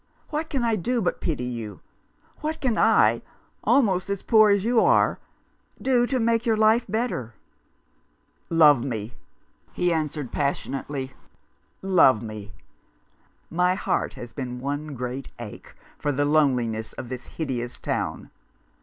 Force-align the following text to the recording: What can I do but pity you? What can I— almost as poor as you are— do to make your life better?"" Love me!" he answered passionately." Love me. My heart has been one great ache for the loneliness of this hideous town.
What 0.31 0.49
can 0.49 0.63
I 0.63 0.75
do 0.77 0.99
but 0.99 1.21
pity 1.21 1.43
you? 1.43 1.79
What 2.39 2.59
can 2.59 2.75
I— 2.75 3.21
almost 3.63 4.09
as 4.09 4.23
poor 4.23 4.49
as 4.49 4.63
you 4.65 4.79
are— 4.83 5.19
do 5.89 6.07
to 6.07 6.19
make 6.19 6.43
your 6.43 6.57
life 6.57 6.87
better?"" 6.89 7.35
Love 8.63 8.83
me!" 8.83 9.13
he 9.73 9.93
answered 9.93 10.31
passionately." 10.31 11.13
Love 12.07 12.23
me. 12.23 12.51
My 13.51 13.75
heart 13.75 14.15
has 14.15 14.33
been 14.33 14.59
one 14.59 14.95
great 14.95 15.27
ache 15.37 15.75
for 15.99 16.11
the 16.11 16.25
loneliness 16.25 16.93
of 16.93 17.09
this 17.09 17.27
hideous 17.37 17.79
town. 17.79 18.31